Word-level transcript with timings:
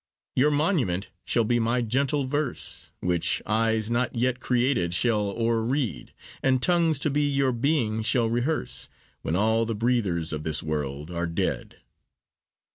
Your 0.35 0.49
monument 0.49 1.11
shall 1.25 1.43
be 1.43 1.59
my 1.59 1.83
gentle 1.83 2.25
verse, 2.25 2.91
Which 3.01 3.39
eyes 3.45 3.91
not 3.91 4.15
yet 4.15 4.39
created 4.39 4.95
shall 4.95 5.29
o'er 5.37 5.63
read, 5.63 6.11
And 6.41 6.59
tongues 6.59 6.97
to 7.05 7.11
be 7.11 7.29
your 7.29 7.51
being 7.51 8.01
shall 8.01 8.27
rehearse, 8.27 8.89
When 9.21 9.35
all 9.35 9.63
the 9.67 9.75
breathers 9.75 10.33
of 10.33 10.41
this 10.41 10.63
world 10.63 11.11
are 11.11 11.27
dead. 11.27 11.81